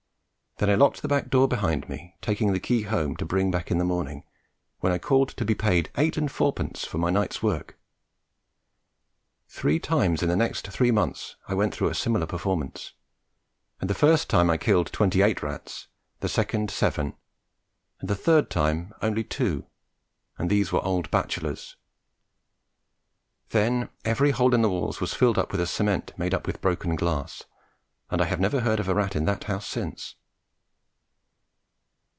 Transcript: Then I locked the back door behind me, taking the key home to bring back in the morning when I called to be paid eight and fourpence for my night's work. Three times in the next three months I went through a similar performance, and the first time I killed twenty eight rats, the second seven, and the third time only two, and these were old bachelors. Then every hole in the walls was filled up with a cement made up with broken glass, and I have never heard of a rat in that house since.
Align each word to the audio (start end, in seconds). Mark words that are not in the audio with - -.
Then 0.57 0.69
I 0.69 0.75
locked 0.75 1.01
the 1.01 1.07
back 1.07 1.31
door 1.31 1.47
behind 1.47 1.89
me, 1.89 2.15
taking 2.21 2.53
the 2.53 2.59
key 2.59 2.83
home 2.83 3.15
to 3.15 3.25
bring 3.25 3.49
back 3.49 3.71
in 3.71 3.79
the 3.79 3.83
morning 3.83 4.23
when 4.79 4.91
I 4.93 4.99
called 4.99 5.29
to 5.29 5.43
be 5.43 5.55
paid 5.55 5.89
eight 5.97 6.17
and 6.17 6.31
fourpence 6.31 6.85
for 6.85 6.99
my 6.99 7.09
night's 7.09 7.41
work. 7.41 7.79
Three 9.47 9.79
times 9.79 10.21
in 10.21 10.29
the 10.29 10.35
next 10.35 10.67
three 10.67 10.91
months 10.91 11.35
I 11.47 11.55
went 11.55 11.73
through 11.73 11.87
a 11.87 11.95
similar 11.95 12.27
performance, 12.27 12.93
and 13.79 13.89
the 13.89 13.95
first 13.95 14.29
time 14.29 14.51
I 14.51 14.57
killed 14.57 14.91
twenty 14.93 15.23
eight 15.23 15.41
rats, 15.41 15.87
the 16.19 16.29
second 16.29 16.69
seven, 16.69 17.15
and 17.99 18.07
the 18.07 18.15
third 18.15 18.51
time 18.51 18.93
only 19.01 19.23
two, 19.23 19.65
and 20.37 20.47
these 20.47 20.71
were 20.71 20.85
old 20.85 21.09
bachelors. 21.09 21.75
Then 23.49 23.89
every 24.05 24.29
hole 24.29 24.53
in 24.53 24.61
the 24.61 24.69
walls 24.69 25.01
was 25.01 25.15
filled 25.15 25.39
up 25.39 25.51
with 25.51 25.59
a 25.61 25.65
cement 25.65 26.13
made 26.17 26.35
up 26.35 26.45
with 26.45 26.61
broken 26.61 26.95
glass, 26.95 27.41
and 28.11 28.21
I 28.21 28.25
have 28.25 28.39
never 28.39 28.59
heard 28.59 28.79
of 28.79 28.87
a 28.87 28.93
rat 28.93 29.15
in 29.15 29.25
that 29.25 29.45
house 29.45 29.65
since. 29.65 30.17